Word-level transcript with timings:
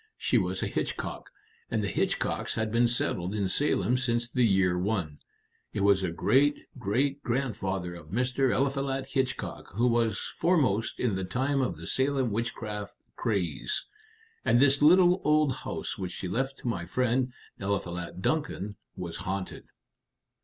She 0.17 0.39
was 0.39 0.63
a 0.63 0.67
Hitchcock, 0.67 1.29
and 1.69 1.83
the 1.83 1.87
Hitchcocks 1.87 2.55
had 2.55 2.71
been 2.71 2.87
settled 2.87 3.35
in 3.35 3.47
Salem 3.47 3.97
since 3.97 4.27
the 4.31 4.43
year 4.47 4.75
1. 4.75 5.19
It 5.73 5.81
was 5.81 6.03
a 6.03 6.09
great 6.09 6.57
great 6.79 7.21
grandfather 7.21 7.93
of 7.93 8.07
Mr. 8.09 8.51
Eliphalet 8.51 9.11
Hitchcock 9.11 9.67
who 9.75 9.85
was 9.85 10.17
foremost 10.17 10.99
in 10.99 11.13
the 11.15 11.23
time 11.23 11.61
of 11.61 11.77
the 11.77 11.85
Salem 11.85 12.31
witchcraft 12.31 12.97
craze. 13.15 13.85
And 14.43 14.59
this 14.59 14.81
little 14.81 15.21
old 15.23 15.57
house 15.57 15.99
which 15.99 16.13
she 16.13 16.27
left 16.27 16.57
to 16.57 16.67
my 16.67 16.87
friend, 16.87 17.31
Eliphalet 17.59 18.23
Duncan, 18.23 18.77
was 18.95 19.17
haunted." 19.17 19.65